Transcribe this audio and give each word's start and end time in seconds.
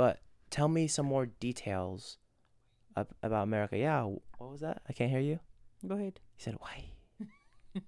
But 0.00 0.20
tell 0.48 0.68
me 0.68 0.88
some 0.88 1.04
more 1.04 1.26
details 1.26 2.16
ab- 2.96 3.12
about 3.22 3.42
America. 3.42 3.76
Yeah, 3.76 4.04
what 4.38 4.50
was 4.50 4.60
that? 4.60 4.80
I 4.88 4.94
can't 4.94 5.10
hear 5.10 5.20
you. 5.20 5.40
Go 5.86 5.94
ahead. 5.94 6.20
He 6.38 6.42
said 6.42 6.56
why? 6.58 6.86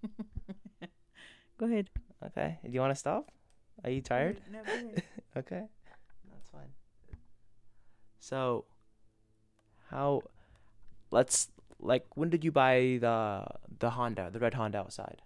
Go 1.57 1.65
ahead. 1.65 1.89
Okay. 2.23 2.59
Do 2.63 2.71
you 2.71 2.81
want 2.81 2.91
to 2.91 3.01
stop? 3.01 3.33
Are 3.83 3.89
you 3.89 4.03
tired? 4.03 4.43
No, 4.53 4.63
go 4.63 4.73
ahead. 4.73 5.03
Okay, 5.39 5.63
that's 6.31 6.51
fine. 6.51 6.69
So, 8.21 8.67
how? 9.89 10.21
Let's 11.11 11.49
like. 11.81 12.05
When 12.15 12.29
did 12.29 12.45
you 12.45 12.53
buy 12.53 12.99
the 13.01 13.47
the 13.79 13.89
Honda, 13.89 14.29
the 14.31 14.39
red 14.39 14.53
Honda 14.53 14.77
outside? 14.85 15.23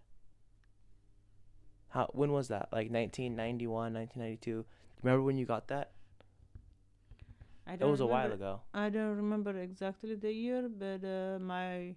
How? 1.89 2.07
When 2.13 2.31
was 2.31 2.47
that? 2.47 2.69
Like 2.71 2.95
1991, 2.95 3.93
1992. 3.93 4.65
Remember 5.03 5.25
when 5.25 5.37
you 5.37 5.47
got 5.47 5.67
that? 5.67 5.91
I 7.67 7.77
don't 7.77 7.91
was 7.91 8.01
a 8.01 8.07
while 8.07 8.33
ago. 8.33 8.61
I 8.73 8.89
don't 8.91 9.17
remember 9.17 9.57
exactly 9.59 10.15
the 10.15 10.33
year, 10.33 10.69
but 10.69 11.05
uh, 11.05 11.39
my 11.41 11.97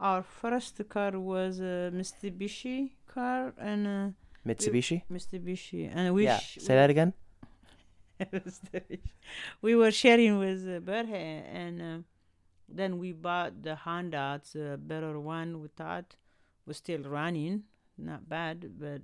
our 0.00 0.22
first 0.22 0.80
car 0.88 1.18
was 1.18 1.60
a 1.60 1.90
Mitsubishi 1.94 2.90
car 3.06 3.52
and 3.58 3.86
uh, 3.86 4.08
Mitsubishi. 4.46 5.02
Mitsubishi, 5.10 5.90
and 5.94 6.14
we 6.14 6.24
yeah. 6.24 6.38
sh- 6.38 6.58
Say 6.60 6.74
that 6.74 6.90
again. 6.90 7.12
We 9.62 9.74
were 9.74 9.90
sharing 9.90 10.38
with 10.38 10.66
uh, 10.66 10.80
Berhe, 10.80 11.42
and 11.52 11.82
uh, 11.82 11.98
then 12.68 12.98
we 12.98 13.12
bought 13.12 13.62
the 13.62 13.76
Honda. 13.76 14.34
It's 14.36 14.54
a 14.54 14.76
better 14.78 15.18
one. 15.18 15.60
We 15.60 15.68
thought 15.68 16.16
was 16.66 16.76
still 16.78 17.02
running, 17.02 17.64
not 17.98 18.28
bad, 18.28 18.78
but 18.78 19.02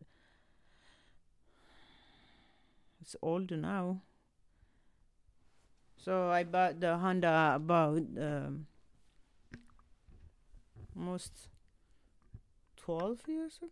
it's 3.01 3.17
old 3.23 3.51
now. 3.51 4.03
So 6.03 6.31
I 6.31 6.45
bought 6.45 6.81
the 6.81 6.97
Honda 6.97 7.53
about 7.57 8.03
um, 8.19 8.67
almost 10.97 11.49
twelve 12.77 13.21
years 13.29 13.59
ago. 13.59 13.71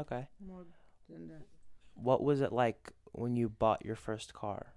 Okay. 0.00 0.28
More 0.46 0.66
than 1.08 1.28
that. 1.28 1.46
What 1.94 2.22
was 2.22 2.42
it 2.42 2.52
like 2.52 2.92
when 3.12 3.36
you 3.36 3.48
bought 3.48 3.86
your 3.86 3.96
first 3.96 4.34
car? 4.34 4.74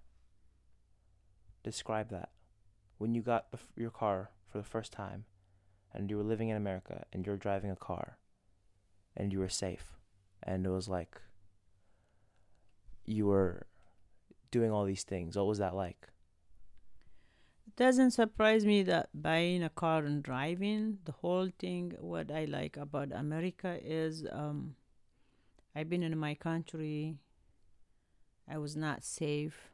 Describe 1.63 2.09
that. 2.11 2.29
When 2.97 3.13
you 3.13 3.21
got 3.21 3.51
the, 3.51 3.57
f- 3.57 3.67
your 3.75 3.91
car 3.91 4.31
for 4.47 4.57
the 4.57 4.63
first 4.63 4.93
time, 4.93 5.25
and 5.93 6.09
you 6.09 6.15
were 6.15 6.23
living 6.23 6.47
in 6.47 6.55
America, 6.55 7.05
and 7.11 7.25
you're 7.25 7.35
driving 7.35 7.71
a 7.71 7.75
car, 7.75 8.17
and 9.17 9.33
you 9.33 9.39
were 9.39 9.49
safe, 9.49 9.99
and 10.41 10.65
it 10.65 10.69
was 10.69 10.87
like 10.87 11.19
you 13.05 13.25
were 13.25 13.67
doing 14.49 14.71
all 14.71 14.85
these 14.85 15.03
things. 15.03 15.35
What 15.35 15.47
was 15.47 15.57
that 15.57 15.75
like? 15.75 16.07
Doesn't 17.79 18.11
surprise 18.11 18.65
me 18.65 18.83
that 18.83 19.07
buying 19.13 19.63
a 19.63 19.69
car 19.69 20.03
and 20.03 20.21
driving, 20.21 20.97
the 21.05 21.13
whole 21.13 21.49
thing, 21.57 21.93
what 22.01 22.29
I 22.29 22.43
like 22.43 22.75
about 22.75 23.13
America 23.13 23.79
is 23.81 24.27
um, 24.33 24.75
I've 25.73 25.89
been 25.89 26.03
in 26.03 26.17
my 26.17 26.35
country, 26.35 27.15
I 28.51 28.57
was 28.57 28.75
not 28.75 29.05
safe, 29.05 29.69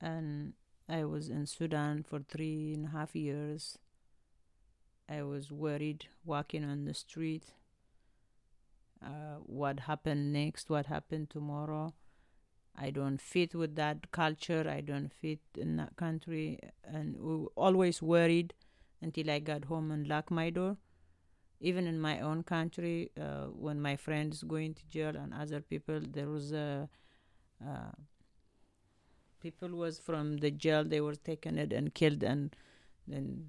and 0.00 0.54
I 0.88 1.04
was 1.04 1.28
in 1.28 1.46
Sudan 1.46 2.02
for 2.02 2.18
three 2.28 2.74
and 2.74 2.86
a 2.86 2.88
half 2.88 3.14
years. 3.14 3.78
I 5.08 5.22
was 5.22 5.52
worried 5.52 6.06
walking 6.24 6.64
on 6.64 6.86
the 6.86 6.94
street. 6.94 7.52
Uh, 9.00 9.36
what 9.46 9.78
happened 9.78 10.32
next? 10.32 10.68
What 10.68 10.86
happened 10.86 11.30
tomorrow? 11.30 11.94
I 12.80 12.90
don't 12.90 13.20
fit 13.20 13.54
with 13.54 13.74
that 13.76 14.10
culture. 14.12 14.64
I 14.68 14.80
don't 14.80 15.12
fit 15.12 15.40
in 15.56 15.76
that 15.76 15.96
country, 15.96 16.60
and 16.84 17.16
we 17.16 17.46
always 17.56 18.00
worried 18.00 18.54
until 19.02 19.30
I 19.30 19.40
got 19.40 19.64
home 19.64 19.90
and 19.90 20.06
locked 20.06 20.30
my 20.30 20.50
door. 20.50 20.76
Even 21.60 21.88
in 21.88 21.98
my 22.00 22.20
own 22.20 22.44
country, 22.44 23.10
uh, 23.20 23.46
when 23.46 23.80
my 23.80 23.96
friends 23.96 24.44
going 24.44 24.74
to 24.74 24.86
jail 24.88 25.16
and 25.16 25.34
other 25.34 25.60
people, 25.60 26.00
there 26.00 26.28
was 26.28 26.52
a 26.52 26.88
uh, 27.60 27.90
people 29.40 29.70
was 29.70 29.98
from 29.98 30.36
the 30.38 30.52
jail. 30.52 30.84
They 30.84 31.00
were 31.00 31.16
taken 31.16 31.58
it 31.58 31.72
and 31.72 31.92
killed, 31.92 32.22
and 32.22 32.54
then 33.08 33.46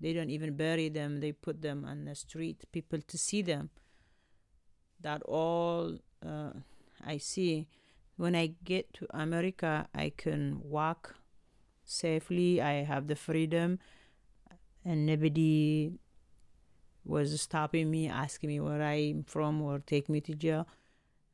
they 0.00 0.12
don't 0.12 0.30
even 0.30 0.54
bury 0.56 0.90
them. 0.90 1.20
They 1.20 1.32
put 1.32 1.62
them 1.62 1.86
on 1.86 2.04
the 2.04 2.14
street, 2.14 2.64
people 2.72 3.00
to 3.06 3.16
see 3.16 3.40
them. 3.40 3.70
That 5.00 5.22
all 5.22 5.96
uh, 6.22 6.52
I 7.02 7.16
see 7.16 7.68
when 8.20 8.36
I 8.36 8.52
get 8.64 8.92
to 8.92 9.06
America, 9.16 9.88
I 9.94 10.12
can 10.14 10.60
walk 10.62 11.14
safely. 11.86 12.60
I 12.60 12.84
have 12.84 13.06
the 13.06 13.16
freedom, 13.16 13.78
and 14.84 15.06
nobody 15.06 15.92
was 17.02 17.40
stopping 17.40 17.90
me, 17.90 18.10
asking 18.10 18.48
me 18.48 18.60
where 18.60 18.82
I'm 18.82 19.24
from, 19.24 19.62
or 19.62 19.78
take 19.78 20.10
me 20.10 20.20
to 20.20 20.34
jail. 20.34 20.68